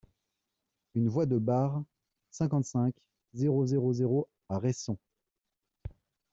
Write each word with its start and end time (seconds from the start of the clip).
un 0.95 1.07
voie 1.07 1.27
de 1.27 1.37
Bar, 1.37 1.83
cinquante-cinq, 2.31 2.95
zéro 3.35 3.67
zéro 3.67 3.93
zéro 3.93 4.27
à 4.49 4.57
Resson 4.57 4.97